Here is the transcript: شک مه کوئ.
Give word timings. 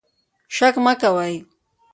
شک 0.55 0.75
مه 0.83 0.93
کوئ. 1.01 1.33